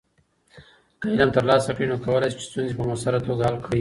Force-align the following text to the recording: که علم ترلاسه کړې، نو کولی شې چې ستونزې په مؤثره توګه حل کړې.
که 0.99 1.05
علم 1.13 1.29
ترلاسه 1.35 1.71
کړې، 1.75 1.85
نو 1.91 1.97
کولی 2.05 2.29
شې 2.31 2.37
چې 2.39 2.47
ستونزې 2.49 2.73
په 2.77 2.83
مؤثره 2.87 3.19
توګه 3.27 3.43
حل 3.47 3.57
کړې. 3.63 3.69